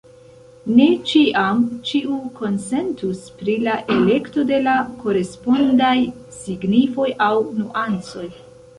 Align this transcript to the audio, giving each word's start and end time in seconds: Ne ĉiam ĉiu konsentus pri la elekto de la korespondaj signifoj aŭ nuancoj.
Ne 0.77 0.85
ĉiam 1.09 1.61
ĉiu 1.89 2.17
konsentus 2.39 3.21
pri 3.43 3.59
la 3.69 3.77
elekto 3.99 4.49
de 4.55 4.61
la 4.71 4.75
korespondaj 5.05 5.95
signifoj 6.43 7.11
aŭ 7.31 7.35
nuancoj. 7.63 8.29